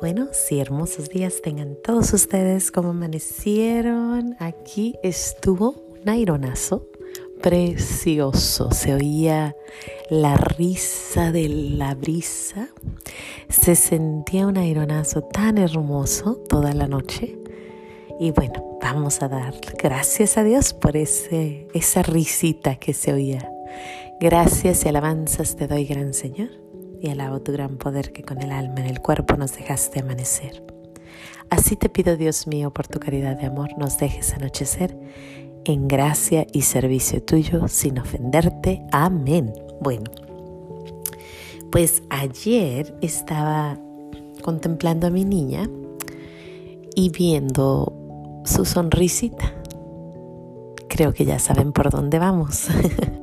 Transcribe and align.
Buenos 0.00 0.52
y 0.52 0.60
hermosos 0.60 1.08
días 1.08 1.42
tengan 1.42 1.76
todos 1.82 2.12
ustedes 2.12 2.70
como 2.70 2.90
amanecieron. 2.90 4.36
Aquí 4.38 4.94
estuvo 5.02 5.74
un 6.00 6.08
aironazo 6.08 6.86
precioso. 7.42 8.70
Se 8.70 8.94
oía 8.94 9.56
la 10.08 10.36
risa 10.36 11.32
de 11.32 11.48
la 11.48 11.96
brisa. 11.96 12.68
Se 13.48 13.74
sentía 13.74 14.46
un 14.46 14.56
aironazo 14.56 15.22
tan 15.22 15.58
hermoso 15.58 16.36
toda 16.48 16.74
la 16.74 16.86
noche. 16.86 17.36
Y 18.20 18.30
bueno, 18.30 18.78
vamos 18.80 19.20
a 19.20 19.28
dar 19.28 19.54
gracias 19.82 20.38
a 20.38 20.44
Dios 20.44 20.74
por 20.74 20.96
ese, 20.96 21.66
esa 21.74 22.04
risita 22.04 22.76
que 22.76 22.94
se 22.94 23.12
oía. 23.12 23.50
Gracias 24.20 24.84
y 24.84 24.88
alabanzas 24.88 25.56
te 25.56 25.66
doy, 25.66 25.86
gran 25.86 26.14
Señor 26.14 26.67
y 27.00 27.10
alabo 27.10 27.40
tu 27.40 27.52
gran 27.52 27.76
poder 27.76 28.12
que 28.12 28.22
con 28.22 28.42
el 28.42 28.52
alma 28.52 28.80
en 28.80 28.86
el 28.86 29.00
cuerpo 29.00 29.36
nos 29.36 29.56
dejaste 29.56 30.00
amanecer. 30.00 30.62
Así 31.50 31.76
te 31.76 31.88
pido, 31.88 32.16
Dios 32.16 32.46
mío, 32.46 32.72
por 32.72 32.86
tu 32.86 33.00
caridad 33.00 33.36
de 33.36 33.46
amor, 33.46 33.70
nos 33.78 33.98
dejes 33.98 34.34
anochecer 34.34 34.98
en 35.64 35.88
gracia 35.88 36.46
y 36.52 36.62
servicio 36.62 37.22
tuyo 37.22 37.68
sin 37.68 37.98
ofenderte. 37.98 38.82
Amén. 38.92 39.52
Bueno, 39.80 40.10
pues 41.70 42.02
ayer 42.10 42.94
estaba 43.00 43.78
contemplando 44.42 45.06
a 45.06 45.10
mi 45.10 45.24
niña 45.24 45.68
y 46.94 47.10
viendo 47.10 48.42
su 48.44 48.64
sonrisita. 48.64 49.54
Creo 50.88 51.12
que 51.12 51.24
ya 51.24 51.38
saben 51.38 51.72
por 51.72 51.90
dónde 51.90 52.18
vamos. 52.18 52.68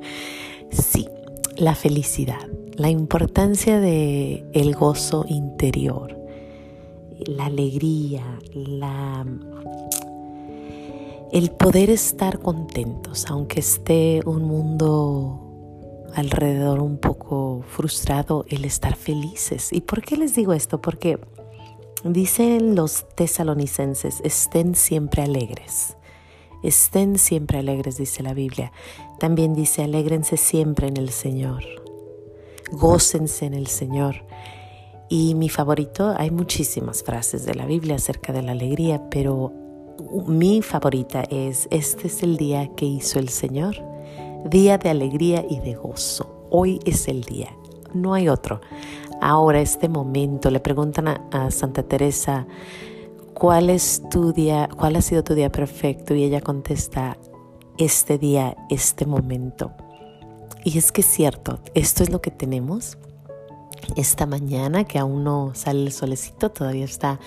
sí, 0.69 1.07
la 1.57 1.75
felicidad 1.75 2.47
la 2.77 2.89
importancia 2.89 3.79
de 3.79 4.45
el 4.53 4.75
gozo 4.75 5.25
interior, 5.27 6.17
la 7.25 7.45
alegría, 7.45 8.23
la 8.53 9.25
el 11.31 11.51
poder 11.51 11.89
estar 11.89 12.39
contentos, 12.39 13.25
aunque 13.29 13.59
esté 13.59 14.21
un 14.25 14.43
mundo 14.43 15.41
alrededor 16.13 16.79
un 16.79 16.97
poco 16.97 17.63
frustrado, 17.67 18.45
el 18.47 18.63
estar 18.63 18.95
felices. 18.95 19.73
¿Y 19.73 19.81
por 19.81 20.01
qué 20.01 20.15
les 20.15 20.35
digo 20.35 20.53
esto? 20.53 20.79
Porque 20.81 21.19
dicen 22.05 22.75
los 22.75 23.05
tesalonicenses, 23.15 24.21
estén 24.23 24.75
siempre 24.75 25.23
alegres. 25.23 25.97
Estén 26.63 27.17
siempre 27.17 27.59
alegres, 27.59 27.97
dice 27.97 28.23
la 28.23 28.33
Biblia. 28.33 28.71
También 29.19 29.53
dice, 29.53 29.83
alégrense 29.83 30.37
siempre 30.37 30.87
en 30.87 30.95
el 30.95 31.09
Señor 31.09 31.84
gócense 32.71 33.45
en 33.45 33.53
el 33.53 33.67
Señor. 33.67 34.25
Y 35.09 35.35
mi 35.35 35.49
favorito, 35.49 36.13
hay 36.17 36.31
muchísimas 36.31 37.03
frases 37.03 37.45
de 37.45 37.53
la 37.53 37.65
Biblia 37.65 37.95
acerca 37.95 38.33
de 38.33 38.41
la 38.41 38.53
alegría, 38.53 39.09
pero 39.09 39.53
mi 40.27 40.61
favorita 40.61 41.23
es, 41.29 41.67
este 41.71 42.07
es 42.07 42.23
el 42.23 42.37
día 42.37 42.69
que 42.75 42.85
hizo 42.85 43.19
el 43.19 43.29
Señor, 43.29 43.75
día 44.45 44.77
de 44.77 44.89
alegría 44.89 45.45
y 45.47 45.59
de 45.59 45.75
gozo. 45.75 46.47
Hoy 46.49 46.79
es 46.85 47.07
el 47.07 47.23
día, 47.23 47.49
no 47.93 48.13
hay 48.13 48.29
otro. 48.29 48.61
Ahora, 49.21 49.61
este 49.61 49.87
momento, 49.87 50.49
le 50.49 50.59
preguntan 50.59 51.07
a, 51.07 51.21
a 51.31 51.51
Santa 51.51 51.83
Teresa, 51.83 52.47
¿cuál 53.33 53.69
es 53.69 54.01
tu 54.09 54.33
día, 54.33 54.69
cuál 54.75 54.95
ha 54.95 55.01
sido 55.01 55.23
tu 55.23 55.35
día 55.35 55.51
perfecto? 55.51 56.15
Y 56.15 56.23
ella 56.23 56.41
contesta, 56.41 57.17
este 57.77 58.17
día, 58.17 58.55
este 58.69 59.05
momento. 59.05 59.71
Y 60.65 60.79
es 60.79 60.91
que 60.91 61.01
es 61.01 61.07
cierto, 61.07 61.59
esto 61.75 62.01
es 62.01 62.09
lo 62.09 62.21
que 62.21 62.31
tenemos. 62.31 62.97
Esta 63.95 64.25
mañana 64.25 64.83
que 64.83 64.97
aún 64.97 65.23
no 65.23 65.51
sale 65.53 65.83
el 65.83 65.91
solecito, 65.91 66.49
todavía 66.49 66.85
está 66.85 67.19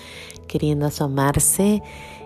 queriendo 0.45 0.85
asomarse. 0.85 1.81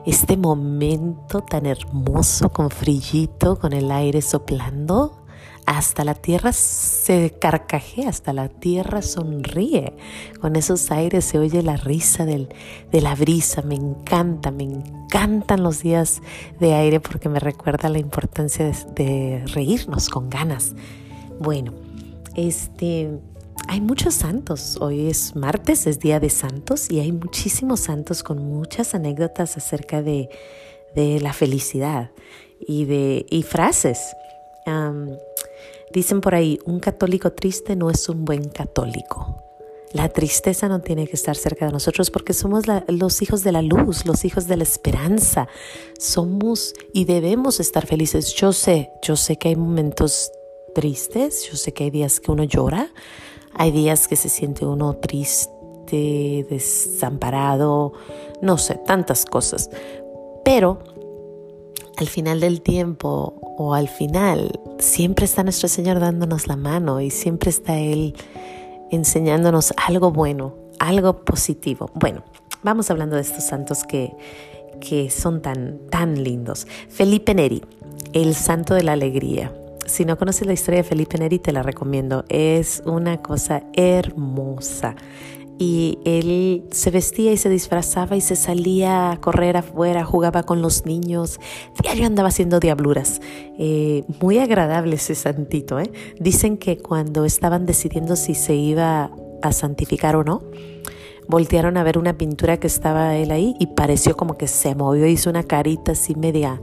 Este 0.07 0.37
momento 0.37 1.41
tan 1.41 1.67
hermoso 1.67 2.49
con 2.49 2.71
frillito, 2.71 3.59
con 3.59 3.73
el 3.73 3.91
aire 3.91 4.23
soplando, 4.23 5.23
hasta 5.67 6.03
la 6.03 6.15
tierra 6.15 6.51
se 6.51 7.35
carcajea, 7.39 8.09
hasta 8.09 8.33
la 8.33 8.49
tierra 8.49 9.03
sonríe. 9.03 9.95
Con 10.41 10.55
esos 10.55 10.89
aires 10.89 11.25
se 11.25 11.37
oye 11.37 11.61
la 11.61 11.77
risa 11.77 12.25
de 12.25 12.47
la 12.91 13.13
brisa. 13.13 13.61
Me 13.61 13.75
encanta, 13.75 14.49
me 14.49 14.63
encantan 14.63 15.61
los 15.61 15.83
días 15.83 16.23
de 16.59 16.73
aire 16.73 16.99
porque 16.99 17.29
me 17.29 17.39
recuerda 17.39 17.87
la 17.87 17.99
importancia 17.99 18.71
de 18.95 19.43
reírnos 19.53 20.09
con 20.09 20.31
ganas. 20.31 20.73
Bueno, 21.39 21.73
este, 22.35 23.09
hay 23.67 23.81
muchos 23.81 24.15
santos. 24.15 24.77
Hoy 24.79 25.07
es 25.07 25.35
martes, 25.35 25.87
es 25.87 25.99
día 25.99 26.19
de 26.19 26.29
santos 26.29 26.89
y 26.89 26.99
hay 26.99 27.11
muchísimos 27.11 27.81
santos 27.81 28.23
con 28.23 28.39
muchas 28.39 28.93
anécdotas 28.95 29.57
acerca 29.57 30.01
de, 30.01 30.29
la 30.95 31.33
felicidad 31.33 32.11
y 32.59 32.85
de 32.85 33.25
y 33.29 33.43
frases. 33.43 34.15
dicen 35.91 36.21
por 36.21 36.35
ahí, 36.35 36.59
un 36.65 36.79
católico 36.79 37.31
triste 37.31 37.75
no 37.75 37.89
es 37.89 38.07
un 38.09 38.25
buen 38.25 38.49
católico. 38.49 39.39
La 39.91 40.09
tristeza 40.09 40.67
no 40.67 40.81
tiene 40.81 41.07
que 41.07 41.15
estar 41.15 41.35
cerca 41.35 41.67
de 41.67 41.71
nosotros 41.71 42.09
porque 42.09 42.33
somos 42.33 42.63
los 42.87 43.21
hijos 43.21 43.43
de 43.43 43.51
la 43.51 43.61
luz, 43.61 44.05
los 44.05 44.25
hijos 44.25 44.47
de 44.47 44.57
la 44.57 44.63
esperanza. 44.63 45.47
Somos 45.99 46.73
y 46.93 47.05
debemos 47.05 47.59
estar 47.59 47.85
felices. 47.85 48.33
Yo 48.33 48.53
sé, 48.53 48.91
yo 49.03 49.15
sé 49.15 49.37
que 49.37 49.49
hay 49.49 49.55
momentos 49.55 50.31
tristes. 50.73 51.49
Yo 51.49 51.55
sé 51.55 51.73
que 51.73 51.85
hay 51.85 51.89
días 51.89 52.19
que 52.19 52.31
uno 52.31 52.43
llora, 52.43 52.89
hay 53.53 53.71
días 53.71 54.07
que 54.07 54.15
se 54.15 54.29
siente 54.29 54.65
uno 54.65 54.95
triste, 54.95 56.45
desamparado, 56.49 57.93
no 58.41 58.57
sé, 58.57 58.75
tantas 58.85 59.25
cosas. 59.25 59.69
Pero 60.43 60.79
al 61.97 62.07
final 62.07 62.39
del 62.39 62.61
tiempo 62.61 63.35
o 63.57 63.73
al 63.73 63.87
final 63.87 64.59
siempre 64.79 65.25
está 65.25 65.43
nuestro 65.43 65.67
Señor 65.67 65.99
dándonos 65.99 66.47
la 66.47 66.55
mano 66.55 67.01
y 67.01 67.09
siempre 67.09 67.49
está 67.49 67.77
Él 67.77 68.15
enseñándonos 68.91 69.73
algo 69.87 70.11
bueno, 70.11 70.55
algo 70.79 71.23
positivo. 71.23 71.89
Bueno, 71.95 72.23
vamos 72.63 72.89
hablando 72.89 73.15
de 73.15 73.21
estos 73.21 73.43
santos 73.43 73.83
que, 73.83 74.15
que 74.79 75.09
son 75.09 75.41
tan, 75.41 75.79
tan 75.89 76.23
lindos. 76.23 76.67
Felipe 76.89 77.33
Neri, 77.33 77.63
el 78.13 78.35
santo 78.35 78.73
de 78.73 78.83
la 78.83 78.93
alegría. 78.93 79.51
Si 79.85 80.05
no 80.05 80.17
conoces 80.17 80.47
la 80.47 80.53
historia 80.53 80.81
de 80.81 80.87
Felipe 80.87 81.17
Neri, 81.17 81.39
te 81.39 81.51
la 81.51 81.63
recomiendo. 81.63 82.25
Es 82.29 82.81
una 82.85 83.21
cosa 83.21 83.63
hermosa. 83.73 84.95
Y 85.59 85.99
él 86.03 86.65
se 86.71 86.89
vestía 86.89 87.31
y 87.31 87.37
se 87.37 87.49
disfrazaba 87.49 88.15
y 88.15 88.21
se 88.21 88.35
salía 88.35 89.11
a 89.11 89.17
correr 89.21 89.55
afuera, 89.57 90.03
jugaba 90.03 90.43
con 90.43 90.61
los 90.61 90.85
niños. 90.85 91.39
Diario 91.81 92.05
andaba 92.05 92.29
haciendo 92.29 92.59
diabluras. 92.59 93.21
Eh, 93.59 94.03
muy 94.19 94.39
agradable 94.39 94.95
ese 94.95 95.15
santito. 95.15 95.79
¿eh? 95.79 95.91
Dicen 96.19 96.57
que 96.57 96.77
cuando 96.77 97.23
estaban 97.25 97.65
decidiendo 97.65 98.15
si 98.15 98.35
se 98.35 98.55
iba 98.55 99.11
a 99.41 99.51
santificar 99.51 100.15
o 100.15 100.23
no, 100.23 100.41
voltearon 101.27 101.77
a 101.77 101.83
ver 101.83 101.97
una 101.97 102.17
pintura 102.17 102.57
que 102.57 102.67
estaba 102.67 103.15
él 103.15 103.31
ahí 103.31 103.55
y 103.59 103.67
pareció 103.67 104.17
como 104.17 104.37
que 104.37 104.47
se 104.47 104.75
movió, 104.75 105.07
hizo 105.07 105.29
una 105.29 105.43
carita 105.43 105.91
así 105.91 106.15
media 106.15 106.59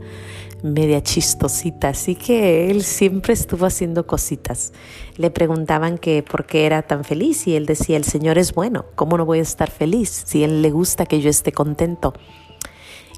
media 0.63 1.01
chistosita, 1.01 1.89
así 1.89 2.15
que 2.15 2.69
él 2.69 2.83
siempre 2.83 3.33
estuvo 3.33 3.65
haciendo 3.65 4.05
cositas. 4.05 4.73
Le 5.17 5.31
preguntaban 5.31 5.97
que 5.97 6.23
por 6.23 6.45
qué 6.45 6.65
era 6.65 6.83
tan 6.83 7.03
feliz 7.03 7.47
y 7.47 7.55
él 7.55 7.65
decía, 7.65 7.97
el 7.97 8.03
Señor 8.03 8.37
es 8.37 8.53
bueno, 8.53 8.85
¿cómo 8.95 9.17
no 9.17 9.25
voy 9.25 9.39
a 9.39 9.43
estar 9.43 9.69
feliz 9.69 10.23
si 10.25 10.43
Él 10.43 10.61
le 10.61 10.71
gusta 10.71 11.05
que 11.05 11.21
yo 11.21 11.29
esté 11.29 11.51
contento? 11.51 12.13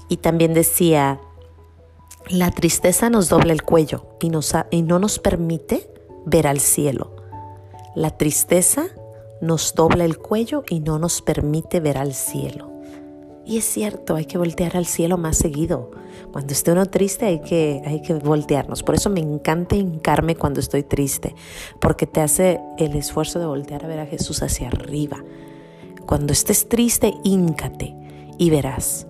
Y 0.09 0.17
también 0.17 0.53
decía, 0.53 1.19
la 2.29 2.51
tristeza 2.51 3.09
nos 3.09 3.29
dobla 3.29 3.53
el 3.53 3.63
cuello 3.63 4.05
y 4.19 4.29
no 4.29 4.99
nos 4.99 5.19
permite 5.19 5.89
ver 6.25 6.47
al 6.47 6.59
cielo. 6.59 7.15
La 7.95 8.11
tristeza 8.11 8.85
nos 9.41 9.75
dobla 9.75 10.05
el 10.05 10.17
cuello 10.17 10.63
y 10.69 10.79
no 10.79 10.99
nos 10.99 11.21
permite 11.21 11.79
ver 11.79 11.97
al 11.97 12.13
cielo. 12.13 12.72
Y 13.45 13.57
es 13.57 13.65
cierto, 13.65 14.15
hay 14.15 14.25
que 14.25 14.37
voltear 14.37 14.77
al 14.77 14.85
cielo 14.85 15.17
más 15.17 15.37
seguido. 15.37 15.91
Cuando 16.31 16.53
esté 16.53 16.71
uno 16.71 16.85
triste 16.85 17.25
hay 17.25 17.41
que, 17.41 17.81
hay 17.85 18.01
que 18.01 18.13
voltearnos. 18.13 18.83
Por 18.83 18.95
eso 18.95 19.09
me 19.09 19.19
encanta 19.19 19.75
hincarme 19.75 20.35
cuando 20.35 20.59
estoy 20.59 20.83
triste, 20.83 21.35
porque 21.79 22.07
te 22.07 22.21
hace 22.21 22.61
el 22.77 22.95
esfuerzo 22.95 23.39
de 23.39 23.45
voltear 23.45 23.83
a 23.83 23.87
ver 23.87 23.99
a 23.99 24.05
Jesús 24.05 24.41
hacia 24.41 24.69
arriba. 24.69 25.23
Cuando 26.05 26.33
estés 26.33 26.69
triste, 26.69 27.13
híncate 27.23 27.95
y 28.37 28.49
verás. 28.49 29.07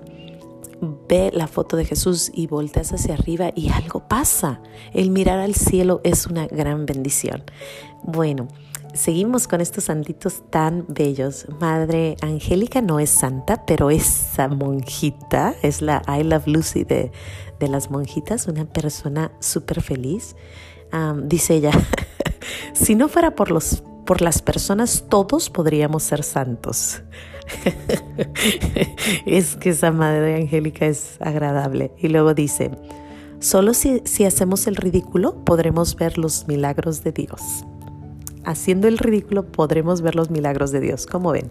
Ve 1.07 1.31
la 1.33 1.47
foto 1.47 1.77
de 1.77 1.85
Jesús 1.85 2.31
y 2.33 2.47
volteas 2.47 2.91
hacia 2.91 3.13
arriba 3.13 3.51
y 3.55 3.69
algo 3.69 4.07
pasa. 4.07 4.61
El 4.93 5.11
mirar 5.11 5.39
al 5.39 5.55
cielo 5.55 6.01
es 6.03 6.27
una 6.27 6.47
gran 6.47 6.85
bendición. 6.85 7.43
Bueno, 8.03 8.47
seguimos 8.93 9.47
con 9.47 9.61
estos 9.61 9.85
santitos 9.85 10.43
tan 10.49 10.85
bellos. 10.87 11.47
Madre 11.59 12.15
Angélica 12.21 12.81
no 12.81 12.99
es 12.99 13.09
santa, 13.09 13.65
pero 13.65 13.89
esa 13.89 14.47
monjita 14.47 15.55
es 15.61 15.81
la 15.81 16.01
I 16.07 16.23
Love 16.23 16.47
Lucy 16.47 16.83
de, 16.83 17.11
las 17.59 17.89
monjitas, 17.89 18.47
una 18.47 18.65
persona 18.65 19.31
súper 19.39 19.81
feliz. 19.81 20.35
dice 21.23 21.55
ella, 21.55 21.71
si 22.73 22.95
no 22.95 23.07
fuera 23.07 23.35
por 23.35 23.51
los 23.51 23.83
por 24.05 24.21
las 24.21 24.41
personas 24.41 25.05
todos 25.09 25.49
podríamos 25.49 26.03
ser 26.03 26.23
santos. 26.23 27.01
es 29.25 29.55
que 29.55 29.69
esa 29.69 29.91
madre 29.91 30.35
angélica 30.35 30.85
es 30.85 31.17
agradable. 31.21 31.93
Y 31.97 32.09
luego 32.09 32.33
dice, 32.33 32.71
solo 33.39 33.73
si, 33.73 34.01
si 34.03 34.25
hacemos 34.25 34.67
el 34.67 34.75
ridículo 34.75 35.43
podremos 35.45 35.95
ver 35.95 36.17
los 36.17 36.47
milagros 36.49 37.01
de 37.03 37.13
Dios. 37.13 37.63
Haciendo 38.45 38.87
el 38.87 38.97
ridículo 38.97 39.45
podremos 39.45 40.01
ver 40.01 40.15
los 40.15 40.29
milagros 40.29 40.71
de 40.71 40.79
Dios. 40.79 41.05
Como 41.05 41.31
ven? 41.31 41.49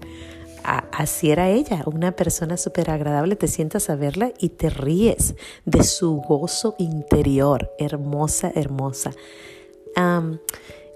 así 0.64 1.30
era 1.30 1.50
ella, 1.50 1.82
una 1.86 2.12
persona 2.12 2.56
súper 2.56 2.90
agradable, 2.90 3.36
te 3.36 3.48
sientas 3.48 3.90
a 3.90 3.96
verla 3.96 4.32
y 4.38 4.50
te 4.50 4.70
ríes 4.70 5.34
de 5.64 5.82
su 5.82 6.16
gozo 6.16 6.76
interior, 6.78 7.70
hermosa, 7.78 8.52
hermosa. 8.54 9.12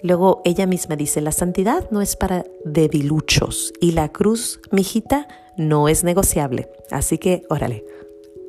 Luego 0.03 0.43
ella 0.45 0.67
misma 0.67 0.95
dice, 0.97 1.21
la 1.21 1.33
santidad 1.33 1.91
no 1.91 2.01
es 2.03 2.17
para 2.17 2.45
debiluchos 2.65 3.73
y 3.81 3.93
la 3.93 4.11
cruz, 4.11 4.61
mijita, 4.71 5.27
no 5.57 5.89
es 5.89 6.05
negociable. 6.05 6.71
Así 6.91 7.19
que, 7.19 7.43
órale, 7.49 7.85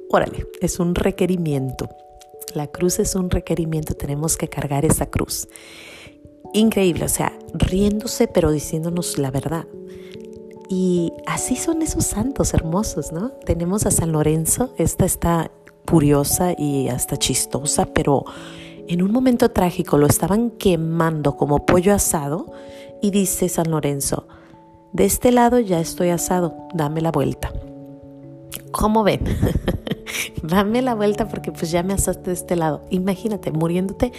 órale, 0.09 0.45
es 0.61 0.79
un 0.79 0.93
requerimiento. 0.93 1.89
La 2.53 2.67
cruz 2.67 2.99
es 2.99 3.15
un 3.15 3.29
requerimiento, 3.29 3.95
tenemos 3.95 4.37
que 4.37 4.49
cargar 4.49 4.85
esa 4.85 5.09
cruz. 5.09 5.47
Increíble, 6.57 7.05
o 7.05 7.09
sea, 7.09 7.37
riéndose 7.53 8.27
pero 8.27 8.51
diciéndonos 8.51 9.19
la 9.19 9.29
verdad. 9.29 9.67
Y 10.69 11.13
así 11.27 11.55
son 11.55 11.83
esos 11.83 12.05
santos 12.05 12.55
hermosos, 12.55 13.11
¿no? 13.11 13.29
Tenemos 13.45 13.85
a 13.85 13.91
San 13.91 14.11
Lorenzo, 14.11 14.73
esta 14.77 15.05
está 15.05 15.51
curiosa 15.87 16.55
y 16.57 16.89
hasta 16.89 17.15
chistosa, 17.17 17.85
pero 17.85 18.25
en 18.87 19.03
un 19.03 19.11
momento 19.11 19.51
trágico 19.51 19.99
lo 19.99 20.07
estaban 20.07 20.49
quemando 20.49 21.37
como 21.37 21.63
pollo 21.63 21.93
asado 21.93 22.51
y 23.03 23.11
dice 23.11 23.49
San 23.49 23.69
Lorenzo, 23.69 24.27
de 24.93 25.05
este 25.05 25.31
lado 25.31 25.59
ya 25.59 25.79
estoy 25.79 26.09
asado, 26.09 26.55
dame 26.73 27.01
la 27.01 27.11
vuelta. 27.11 27.53
¿Cómo 28.71 29.03
ven? 29.03 29.21
dame 30.41 30.81
la 30.81 30.95
vuelta 30.95 31.27
porque 31.27 31.51
pues 31.51 31.69
ya 31.69 31.83
me 31.83 31.93
asaste 31.93 32.31
de 32.31 32.33
este 32.33 32.55
lado. 32.55 32.83
Imagínate 32.89 33.51
muriéndote 33.51 34.11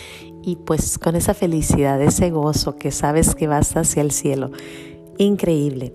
y 0.49 0.57
pues 0.57 0.99
con 0.99 1.15
esa 1.15 1.35
felicidad, 1.35 2.01
ese 2.01 2.31
gozo 2.31 2.77
que 2.77 2.91
sabes 2.91 3.35
que 3.35 3.47
vas 3.47 3.77
hacia 3.77 4.01
el 4.01 4.13
cielo. 4.13 4.51
Increíble. 5.19 5.93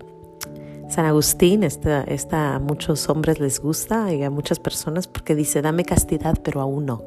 San 0.88 1.06
Agustín, 1.06 1.64
esta, 1.64 2.54
a 2.54 2.60
muchos 2.60 3.08
hombres 3.08 3.40
les 3.40 3.58
gusta 3.58 4.12
y 4.12 4.22
a 4.22 4.30
muchas 4.30 4.60
personas 4.60 5.08
porque 5.08 5.34
dice, 5.34 5.60
dame 5.60 5.84
castidad, 5.84 6.38
pero 6.44 6.60
aún 6.60 6.86
no 6.86 7.02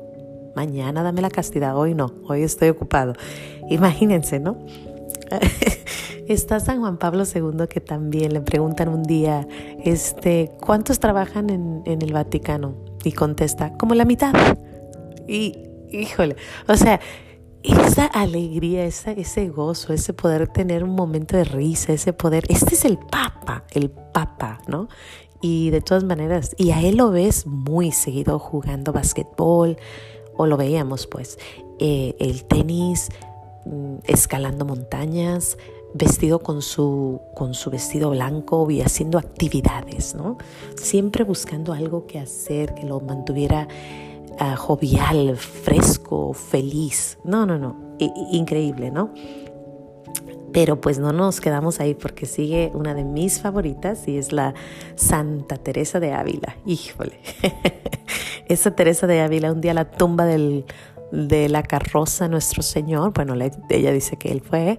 mañana 0.58 1.04
dame 1.04 1.22
la 1.22 1.30
castidad, 1.30 1.78
hoy 1.78 1.94
no, 1.94 2.12
hoy 2.28 2.42
estoy 2.42 2.70
ocupado. 2.70 3.14
Imagínense, 3.70 4.40
¿no? 4.40 4.58
Está 6.28 6.60
San 6.60 6.80
Juan 6.80 6.98
Pablo 6.98 7.24
II 7.24 7.68
que 7.70 7.80
también 7.80 8.34
le 8.34 8.42
preguntan 8.42 8.90
un 8.90 9.04
día, 9.04 9.48
este, 9.86 10.52
¿cuántos 10.60 11.00
trabajan 11.00 11.50
en 11.50 12.02
el 12.02 12.12
Vaticano? 12.12 12.74
Y 13.04 13.12
contesta, 13.12 13.78
como 13.78 13.94
la 13.94 14.04
mitad. 14.04 14.34
Y, 15.28 15.54
híjole, 15.92 16.36
o 16.68 16.76
sea, 16.76 17.00
esa 17.72 18.06
alegría, 18.06 18.86
ese 18.86 19.50
gozo, 19.50 19.94
ese 19.94 20.14
poder 20.14 20.48
tener 20.48 20.84
un 20.84 20.96
momento 20.96 21.38
de 21.38 21.44
risa, 21.44 21.94
ese 21.94 22.14
poder, 22.14 22.46
este 22.50 22.76
es 22.76 22.86
el 22.86 22.98
Papa, 22.98 23.64
el 23.72 23.90
Papa, 23.90 24.60
¿no? 24.68 24.88
Y 25.42 25.70
de 25.70 25.82
todas 25.82 26.04
maneras, 26.04 26.56
y 26.58 26.72
a 26.72 26.82
él 26.82 26.98
lo 26.98 27.12
ves 27.12 27.46
muy 27.46 27.92
seguido 27.92 28.40
jugando 28.40 28.92
basquetbol, 28.92 29.78
o 30.36 30.46
lo 30.46 30.58
veíamos 30.58 31.08
pues, 31.08 31.38
eh, 31.80 32.16
el 32.20 32.46
tenis, 32.46 33.10
mm, 33.66 33.98
escalando 34.06 34.66
montañas, 34.66 35.58
vestido 35.94 36.40
con 36.40 36.62
su, 36.62 37.22
con 37.34 37.54
su 37.54 37.70
vestido 37.70 38.12
blanco 38.12 38.70
y 38.70 38.82
haciendo 38.82 39.18
actividades, 39.18 40.16
¿no? 40.16 40.38
Siempre 40.76 41.24
buscando 41.24 41.74
algo 41.74 42.06
que 42.06 42.20
hacer 42.20 42.76
que 42.76 42.86
lo 42.86 43.00
mantuviera 43.00 43.68
ah, 44.40 44.56
jovial, 44.56 45.38
fresco, 45.38 46.34
feliz. 46.34 47.18
No, 47.24 47.46
no, 47.46 47.58
no, 47.58 47.76
increíble, 48.32 48.92
¿no? 48.92 49.14
Pero 50.54 50.80
pues 50.80 50.98
no 50.98 51.12
nos 51.12 51.42
quedamos 51.42 51.80
ahí 51.80 51.94
porque 51.94 52.26
sigue 52.26 52.72
una 52.74 52.94
de 52.94 53.04
mis 53.04 53.40
favoritas 53.42 54.08
y 54.08 54.18
es 54.18 54.32
la 54.32 54.54
Santa 54.96 55.58
Teresa 55.58 56.00
de 56.00 56.14
Ávila. 56.14 56.56
Híjole. 56.66 57.20
Esa 58.48 58.72
Teresa 58.72 59.08
de 59.08 59.22
Ávila, 59.22 59.52
un 59.52 59.62
día 59.62 59.74
la 59.74 59.92
tumba 59.92 60.26
del, 60.26 60.66
de 61.12 61.50
la 61.50 61.64
carroza 61.64 62.28
Nuestro 62.28 62.64
Señor, 62.64 63.14
bueno, 63.14 63.36
ella 63.70 63.92
dice 63.92 64.18
que 64.18 64.32
él 64.32 64.42
fue, 64.42 64.78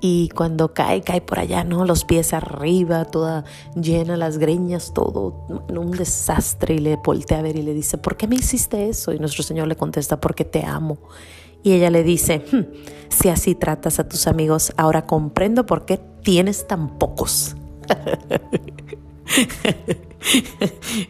y 0.00 0.28
cuando 0.30 0.74
cae, 0.74 1.02
cae 1.02 1.20
por 1.20 1.38
allá, 1.38 1.64
¿no? 1.64 1.84
Los 1.84 2.04
pies 2.04 2.34
arriba, 2.34 3.04
toda 3.06 3.44
llena, 3.74 4.16
las 4.16 4.38
greñas, 4.38 4.92
todo 4.92 5.46
un 5.68 5.90
desastre. 5.92 6.74
Y 6.74 6.78
le 6.78 6.96
voltea 6.96 7.38
a 7.38 7.42
ver 7.42 7.56
y 7.56 7.62
le 7.62 7.72
dice, 7.72 7.98
¿por 7.98 8.16
qué 8.16 8.26
me 8.26 8.36
hiciste 8.36 8.88
eso? 8.88 9.12
Y 9.12 9.18
nuestro 9.18 9.42
Señor 9.42 9.68
le 9.68 9.76
contesta, 9.76 10.20
porque 10.20 10.44
te 10.44 10.64
amo. 10.64 10.98
Y 11.62 11.72
ella 11.72 11.90
le 11.90 12.02
dice, 12.02 12.44
hmm, 12.52 12.64
si 13.08 13.30
así 13.30 13.54
tratas 13.54 13.98
a 13.98 14.08
tus 14.08 14.26
amigos, 14.26 14.72
ahora 14.76 15.06
comprendo 15.06 15.64
por 15.64 15.86
qué 15.86 15.98
tienes 16.22 16.66
tan 16.66 16.98
pocos. 16.98 17.56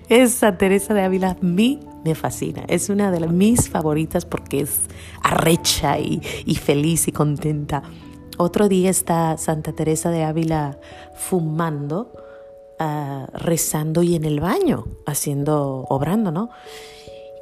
Esa 0.08 0.56
Teresa 0.56 0.94
de 0.94 1.02
Ávila 1.02 1.30
a 1.30 1.44
mí 1.44 1.80
me 2.04 2.14
fascina. 2.14 2.64
Es 2.68 2.88
una 2.88 3.10
de 3.10 3.26
mis 3.26 3.68
favoritas 3.68 4.24
porque 4.24 4.60
es 4.60 4.82
arrecha 5.22 5.98
y, 5.98 6.20
feliz 6.54 7.08
y 7.08 7.12
contenta. 7.12 7.82
Otro 8.36 8.68
día 8.68 8.90
está 8.90 9.36
Santa 9.38 9.72
Teresa 9.72 10.10
de 10.10 10.24
Ávila 10.24 10.78
fumando, 11.14 12.12
ah, 12.78 13.28
rezando 13.32 14.02
y 14.02 14.16
en 14.16 14.24
el 14.24 14.40
baño, 14.40 14.86
haciendo, 15.06 15.84
obrando, 15.88 16.32
¿no? 16.32 16.50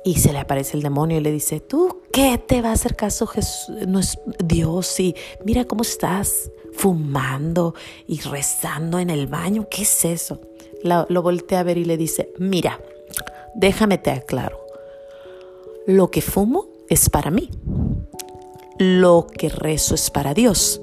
Y 0.05 0.17
se 0.17 0.33
le 0.33 0.41
aparece 0.41 0.77
el 0.77 0.83
demonio 0.83 1.19
y 1.19 1.21
le 1.21 1.31
dice, 1.31 1.61
¿tú 1.61 2.03
qué 2.13 2.37
te 2.37 2.61
va 2.61 2.71
a 2.71 2.73
hacer 2.73 2.97
caso 2.97 3.27
Jesús, 3.27 4.19
Dios? 4.45 5.01
Y 5.01 5.15
mira 5.45 5.65
cómo 5.65 5.83
estás 5.83 6.51
fumando 6.73 7.75
y 8.07 8.21
rezando 8.21 8.99
en 8.99 9.11
el 9.11 9.29
baño. 9.29 9.69
¿Qué 9.71 9.83
es 9.83 10.05
eso? 10.05 10.41
Lo 10.83 11.23
voltea 11.23 11.61
a 11.61 11.63
ver 11.63 11.79
y 11.79 11.85
le 11.85 11.97
dice, 11.97 12.33
mira, 12.39 12.81
déjame 13.55 13.97
te 13.99 14.11
aclaro. 14.11 14.59
Lo 15.87 16.11
que 16.11 16.21
fumo 16.21 16.67
es 16.89 17.09
para 17.09 17.31
mí. 17.31 17.49
Lo 18.83 19.29
que 19.29 19.49
rezo 19.49 19.95
es 19.95 20.11
para 20.11 20.35
Dios. 20.35 20.83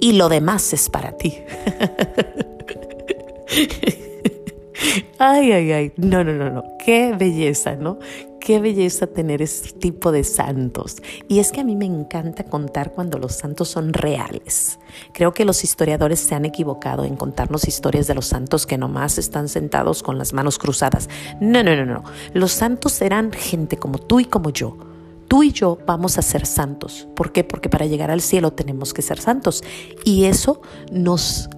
Y 0.00 0.12
lo 0.12 0.30
demás 0.30 0.72
es 0.72 0.88
para 0.88 1.12
ti. 1.12 1.36
ay, 5.18 5.52
ay, 5.52 5.72
ay. 5.72 5.92
No, 5.96 6.24
no, 6.24 6.32
no, 6.32 6.50
no. 6.50 6.64
Qué 6.82 7.14
belleza, 7.18 7.76
¿no? 7.76 7.98
Qué 8.40 8.60
belleza 8.60 9.06
tener 9.06 9.42
este 9.42 9.78
tipo 9.78 10.10
de 10.10 10.24
santos. 10.24 10.96
Y 11.28 11.40
es 11.40 11.52
que 11.52 11.60
a 11.60 11.64
mí 11.64 11.76
me 11.76 11.84
encanta 11.84 12.44
contar 12.44 12.94
cuando 12.94 13.18
los 13.18 13.34
santos 13.34 13.68
son 13.68 13.92
reales. 13.92 14.78
Creo 15.12 15.34
que 15.34 15.44
los 15.44 15.64
historiadores 15.64 16.20
se 16.20 16.34
han 16.34 16.46
equivocado 16.46 17.04
en 17.04 17.16
contarnos 17.16 17.68
historias 17.68 18.06
de 18.06 18.14
los 18.14 18.24
santos 18.26 18.64
que 18.64 18.78
nomás 18.78 19.18
están 19.18 19.50
sentados 19.50 20.02
con 20.02 20.16
las 20.16 20.32
manos 20.32 20.58
cruzadas. 20.58 21.10
No, 21.42 21.62
no, 21.62 21.76
no, 21.76 21.84
no. 21.84 22.04
Los 22.32 22.52
santos 22.52 23.02
eran 23.02 23.32
gente 23.32 23.76
como 23.76 23.98
tú 23.98 24.20
y 24.20 24.24
como 24.24 24.48
yo. 24.48 24.87
Tú 25.28 25.42
y 25.42 25.52
yo 25.52 25.78
vamos 25.86 26.18
a 26.18 26.22
ser 26.22 26.46
santos. 26.46 27.06
¿Por 27.14 27.32
qué? 27.32 27.44
Porque 27.44 27.68
para 27.68 27.86
llegar 27.86 28.10
al 28.10 28.22
cielo 28.22 28.52
tenemos 28.52 28.94
que 28.94 29.02
ser 29.02 29.20
santos. 29.20 29.62
Y 30.04 30.24
eso 30.24 30.62
nos 30.90 31.50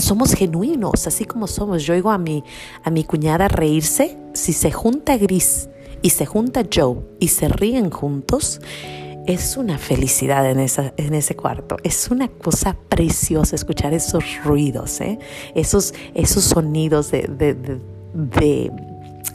somos 0.00 0.34
genuinos, 0.34 1.06
así 1.06 1.24
como 1.24 1.46
somos. 1.46 1.84
Yo 1.84 1.94
oigo 1.94 2.10
a 2.10 2.18
mi, 2.18 2.42
a 2.82 2.90
mi 2.90 3.04
cuñada 3.04 3.48
reírse. 3.48 4.18
Si 4.32 4.52
se 4.52 4.72
junta 4.72 5.16
Gris 5.16 5.68
y 6.02 6.10
se 6.10 6.26
junta 6.26 6.64
Joe 6.72 6.98
y 7.20 7.28
se 7.28 7.48
ríen 7.48 7.90
juntos, 7.90 8.60
es 9.26 9.56
una 9.56 9.78
felicidad 9.78 10.50
en, 10.50 10.60
esa, 10.60 10.92
en 10.96 11.14
ese 11.14 11.36
cuarto. 11.36 11.76
Es 11.82 12.10
una 12.10 12.28
cosa 12.28 12.76
preciosa 12.88 13.56
escuchar 13.56 13.94
esos 13.94 14.24
ruidos, 14.44 15.00
¿eh? 15.00 15.18
esos, 15.54 15.94
esos 16.14 16.44
sonidos 16.44 17.10
de, 17.10 17.22
de, 17.22 17.54
de, 17.54 17.80
de, 18.12 18.72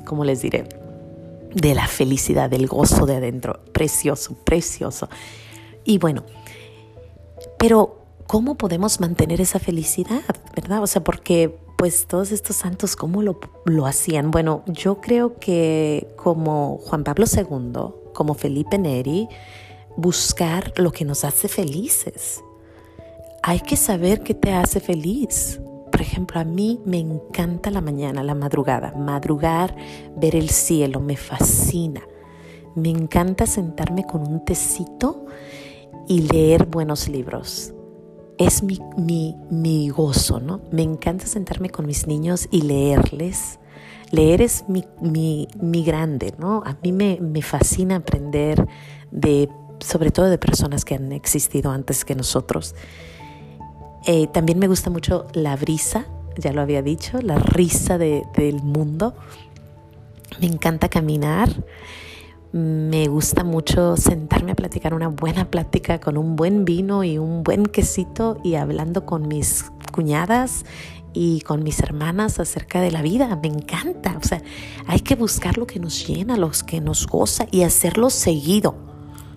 ¿cómo 0.05 0.23
les 0.23 0.41
diré? 0.41 0.78
De 1.53 1.73
la 1.73 1.87
felicidad, 1.87 2.49
del 2.49 2.67
gozo 2.67 3.05
de 3.05 3.15
adentro. 3.15 3.59
Precioso, 3.71 4.35
precioso. 4.43 5.09
Y 5.83 5.97
bueno, 5.97 6.23
pero 7.57 7.99
¿cómo 8.27 8.55
podemos 8.55 8.99
mantener 8.99 9.41
esa 9.41 9.59
felicidad? 9.59 10.21
¿Verdad? 10.55 10.83
O 10.83 10.87
sea, 10.87 11.03
porque 11.03 11.57
pues 11.77 12.07
todos 12.07 12.31
estos 12.31 12.57
santos, 12.57 12.95
¿cómo 12.95 13.23
lo, 13.23 13.39
lo 13.65 13.85
hacían? 13.85 14.31
Bueno, 14.31 14.63
yo 14.67 14.99
creo 14.99 15.39
que 15.39 16.13
como 16.17 16.77
Juan 16.77 17.03
Pablo 17.03 17.25
II, 17.25 18.11
como 18.13 18.33
Felipe 18.33 18.77
Neri, 18.77 19.29
buscar 19.95 20.73
lo 20.75 20.91
que 20.91 21.05
nos 21.05 21.23
hace 21.23 21.47
felices. 21.47 22.43
Hay 23.43 23.61
que 23.61 23.77
saber 23.77 24.21
qué 24.21 24.33
te 24.33 24.51
hace 24.51 24.79
feliz. 24.79 25.59
Por 25.99 26.07
ejemplo, 26.07 26.39
a 26.39 26.45
mí 26.45 26.79
me 26.85 26.97
encanta 26.97 27.69
la 27.71 27.81
mañana, 27.81 28.23
la 28.23 28.33
madrugada. 28.33 28.93
Madrugar, 28.95 29.75
ver 30.15 30.33
el 30.33 30.49
cielo, 30.49 31.01
me 31.01 31.17
fascina. 31.17 32.01
Me 32.73 32.87
encanta 32.87 33.45
sentarme 33.45 34.05
con 34.05 34.25
un 34.25 34.45
tecito 34.45 35.25
y 36.07 36.21
leer 36.21 36.67
buenos 36.67 37.09
libros 37.09 37.73
es 38.37 38.63
mi, 38.63 38.79
mi, 38.95 39.35
mi 39.51 39.89
gozo, 39.89 40.39
¿no? 40.39 40.61
Me 40.71 40.83
encanta 40.83 41.25
sentarme 41.25 41.69
con 41.69 41.85
mis 41.85 42.07
niños 42.07 42.47
y 42.49 42.61
leerles. 42.61 43.59
Leer 44.09 44.41
es 44.41 44.63
mi, 44.69 44.85
mi, 45.01 45.49
mi 45.59 45.83
grande, 45.83 46.33
¿no? 46.37 46.63
A 46.65 46.77
mí 46.81 46.93
me, 46.93 47.19
me 47.19 47.41
fascina 47.41 47.97
aprender 47.97 48.65
de, 49.11 49.49
sobre 49.81 50.11
todo 50.11 50.29
de 50.29 50.37
personas 50.37 50.85
que 50.85 50.95
han 50.95 51.11
existido 51.11 51.71
antes 51.71 52.05
que 52.05 52.15
nosotros. 52.15 52.73
Eh, 54.05 54.27
también 54.27 54.59
me 54.59 54.67
gusta 54.67 54.89
mucho 54.89 55.27
la 55.33 55.55
brisa, 55.55 56.05
ya 56.37 56.53
lo 56.53 56.61
había 56.61 56.81
dicho, 56.81 57.21
la 57.21 57.37
risa 57.37 57.97
de, 57.97 58.23
del 58.35 58.61
mundo. 58.63 59.13
Me 60.39 60.47
encanta 60.47 60.89
caminar. 60.89 61.49
Me 62.51 63.07
gusta 63.07 63.43
mucho 63.43 63.95
sentarme 63.95 64.53
a 64.53 64.55
platicar 64.55 64.95
una 64.95 65.07
buena 65.07 65.51
plática 65.51 65.99
con 65.99 66.17
un 66.17 66.35
buen 66.35 66.65
vino 66.65 67.03
y 67.03 67.19
un 67.19 67.43
buen 67.43 67.67
quesito 67.67 68.39
y 68.43 68.55
hablando 68.55 69.05
con 69.05 69.27
mis 69.27 69.65
cuñadas 69.91 70.65
y 71.13 71.41
con 71.41 71.63
mis 71.63 71.79
hermanas 71.79 72.39
acerca 72.39 72.81
de 72.81 72.91
la 72.91 73.01
vida. 73.01 73.37
Me 73.41 73.49
encanta. 73.49 74.17
O 74.17 74.25
sea, 74.25 74.41
hay 74.87 75.01
que 75.01 75.15
buscar 75.15 75.57
lo 75.57 75.67
que 75.67 75.79
nos 75.79 76.07
llena, 76.07 76.37
lo 76.37 76.51
que 76.65 76.81
nos 76.81 77.05
goza 77.05 77.45
y 77.51 77.63
hacerlo 77.63 78.09
seguido. 78.09 78.75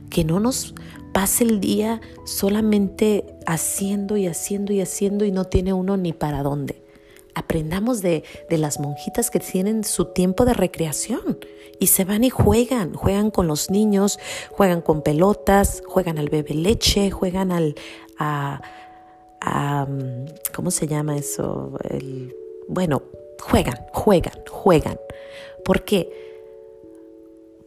Que 0.08 0.24
no 0.24 0.40
nos 0.40 0.74
pase 1.12 1.44
el 1.44 1.60
día 1.60 2.00
solamente 2.24 3.24
haciendo 3.46 4.16
y 4.16 4.26
haciendo 4.26 4.72
y 4.72 4.80
haciendo 4.80 5.24
y 5.24 5.32
no 5.32 5.44
tiene 5.44 5.72
uno 5.72 5.96
ni 5.96 6.12
para 6.12 6.42
dónde 6.42 6.82
aprendamos 7.34 8.02
de, 8.02 8.24
las 8.50 8.80
monjitas 8.80 9.30
que 9.30 9.40
tienen 9.40 9.84
su 9.84 10.06
tiempo 10.06 10.44
de 10.44 10.54
recreación 10.54 11.38
y 11.78 11.88
se 11.88 12.04
van 12.04 12.24
y 12.24 12.30
juegan, 12.30 12.94
juegan 12.94 13.30
con 13.30 13.46
los 13.46 13.70
niños, 13.70 14.18
juegan 14.50 14.82
con 14.82 15.02
pelotas, 15.02 15.82
juegan 15.86 16.18
al 16.18 16.28
bebé 16.28 16.54
leche, 16.54 17.10
juegan 17.10 17.50
al, 17.50 17.74
a, 18.18 18.60
¿cómo 20.54 20.70
se 20.70 20.86
llama 20.86 21.16
eso? 21.16 21.72
El, 21.88 22.34
bueno, 22.68 23.02
juegan, 23.40 23.86
juegan, 23.92 24.38
juegan. 24.48 24.98
¿Por 25.64 25.84
qué? 25.84 26.31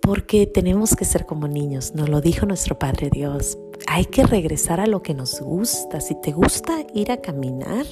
Porque 0.05 0.45
tenemos 0.45 0.95
que 0.95 1.03
ser 1.03 1.25
como 1.25 1.47
niños, 1.47 1.95
nos 1.95 2.09
lo 2.09 2.21
dijo 2.21 2.45
nuestro 2.45 2.77
Padre 2.77 3.09
Dios. 3.11 3.57
Hay 3.87 4.05
que 4.05 4.23
regresar 4.23 4.79
a 4.79 4.85
lo 4.85 5.01
que 5.01 5.15
nos 5.15 5.41
gusta. 5.41 5.99
Si 5.99 6.13
te 6.21 6.31
gusta 6.31 6.85
ir 6.93 7.11
a 7.11 7.17
caminar, 7.17 7.87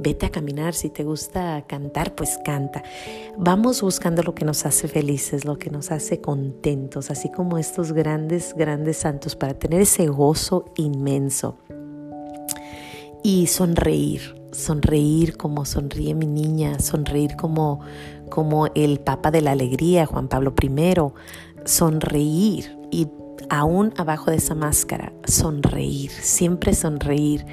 vete 0.00 0.26
a 0.26 0.30
caminar, 0.30 0.74
si 0.74 0.90
te 0.90 1.04
gusta 1.04 1.64
cantar, 1.68 2.16
pues 2.16 2.36
canta. 2.44 2.82
Vamos 3.38 3.80
buscando 3.80 4.24
lo 4.24 4.34
que 4.34 4.44
nos 4.44 4.66
hace 4.66 4.88
felices, 4.88 5.44
lo 5.44 5.56
que 5.56 5.70
nos 5.70 5.92
hace 5.92 6.20
contentos, 6.20 7.12
así 7.12 7.30
como 7.30 7.58
estos 7.58 7.92
grandes, 7.92 8.54
grandes 8.56 8.96
santos, 8.96 9.36
para 9.36 9.54
tener 9.54 9.82
ese 9.82 10.08
gozo 10.08 10.64
inmenso. 10.76 11.58
Y 13.22 13.46
sonreír, 13.46 14.34
sonreír 14.50 15.36
como 15.36 15.64
sonríe 15.64 16.12
mi 16.14 16.26
niña, 16.26 16.80
sonreír 16.80 17.36
como, 17.36 17.78
como 18.30 18.66
el 18.74 18.98
Papa 18.98 19.30
de 19.30 19.42
la 19.42 19.52
Alegría, 19.52 20.06
Juan 20.06 20.26
Pablo 20.26 20.52
I, 20.60 20.68
sonreír 21.64 22.76
y 22.90 23.08
aún 23.50 23.92
abajo 23.96 24.30
de 24.30 24.36
esa 24.36 24.54
máscara, 24.54 25.12
sonreír, 25.24 26.10
siempre 26.10 26.74
sonreír 26.74 27.44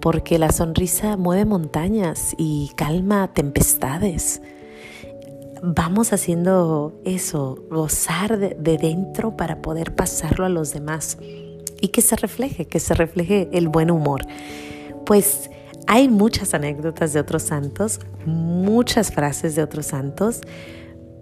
porque 0.00 0.38
la 0.38 0.50
sonrisa 0.50 1.16
mueve 1.16 1.44
montañas 1.44 2.34
y 2.38 2.70
calma 2.74 3.28
tempestades. 3.32 4.40
Vamos 5.62 6.12
haciendo 6.14 6.98
eso, 7.04 7.58
gozar 7.70 8.38
de, 8.38 8.78
dentro 8.78 9.36
para 9.36 9.60
poder 9.60 9.94
pasarlo 9.94 10.46
a 10.46 10.48
los 10.48 10.72
demás 10.72 11.18
y 11.80 11.88
que 11.88 12.00
se 12.00 12.16
refleje, 12.16 12.66
que 12.66 12.80
se 12.80 12.94
refleje 12.94 13.50
el 13.52 13.68
buen 13.68 13.90
humor. 13.90 14.22
Pues 15.04 15.50
hay 15.86 16.08
muchas 16.08 16.54
anécdotas 16.54 17.12
de 17.12 17.20
otros 17.20 17.42
santos, 17.42 18.00
muchas 18.24 19.12
frases 19.12 19.54
de 19.54 19.62
otros 19.62 19.86
santos, 19.86 20.40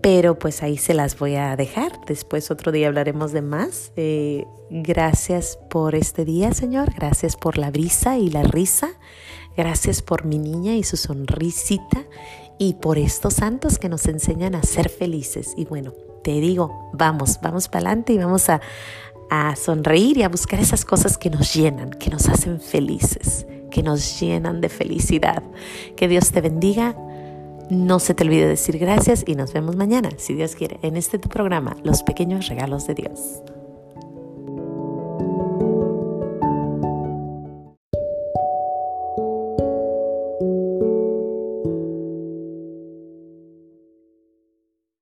pero 0.01 0.39
pues 0.39 0.63
ahí 0.63 0.77
se 0.77 0.95
las 0.95 1.19
voy 1.19 1.35
a 1.35 1.57
dejar. 1.57 1.93
Después 2.07 2.51
otro 2.51 2.73
día 2.73 2.89
hablaremos 2.89 3.33
de 3.33 3.43
más. 3.43 3.93
Eh, 3.97 4.47
gracias 4.71 5.59
por 5.71 5.95
este 5.95 6.25
día, 6.25 6.53
Señor. 6.53 6.95
Gracias 6.95 7.37
por 7.37 7.59
la 7.59 7.71
brisa 7.71 8.19
y 8.19 8.31
la 8.31 8.43
risa. 8.43 8.91
Gracias 9.57 10.03
por 10.03 10.25
mi 10.25 10.39
niña 10.39 10.75
y 10.75 10.85
su 10.85 10.97
sonrisita. 10.97 12.05
Y 12.59 12.75
por 12.75 12.99
estos 12.99 13.35
santos 13.35 13.79
que 13.79 13.89
nos 13.89 14.07
enseñan 14.07 14.55
a 14.55 14.63
ser 14.63 14.89
felices. 14.89 15.55
Y 15.57 15.65
bueno, 15.65 15.93
te 16.23 16.41
digo, 16.41 16.91
vamos, 16.93 17.39
vamos 17.43 17.69
para 17.69 17.89
adelante 17.89 18.13
y 18.13 18.19
vamos 18.19 18.49
a, 18.51 18.61
a 19.31 19.57
sonreír 19.57 20.19
y 20.19 20.23
a 20.23 20.29
buscar 20.29 20.61
esas 20.61 20.85
cosas 20.85 21.19
que 21.19 21.31
nos 21.31 21.55
llenan, 21.55 21.91
que 21.91 22.11
nos 22.11 22.29
hacen 22.29 22.61
felices, 22.61 23.47
que 23.71 23.83
nos 23.83 24.21
llenan 24.21 24.61
de 24.61 24.69
felicidad. 24.69 25.43
Que 25.97 26.09
Dios 26.09 26.31
te 26.31 26.41
bendiga 26.41 26.97
no 27.71 27.99
se 27.99 28.15
te 28.15 28.25
olvide 28.25 28.47
decir 28.47 28.79
gracias 28.79 29.25
y 29.27 29.35
nos 29.35 29.53
vemos 29.53 29.77
mañana, 29.77 30.11
si 30.17 30.35
Dios 30.35 30.55
quiere, 30.55 30.79
en 30.83 30.97
este 30.97 31.19
tu 31.19 31.29
programa, 31.29 31.77
Los 31.85 32.03
pequeños 32.03 32.49
regalos 32.49 32.87
de 32.87 32.95
Dios. 32.95 33.43